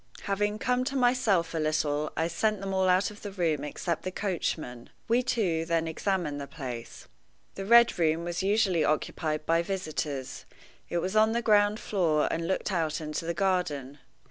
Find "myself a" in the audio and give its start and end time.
0.95-1.59